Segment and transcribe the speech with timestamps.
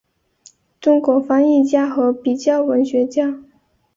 [0.79, 3.43] 中国翻译家和比较文学家。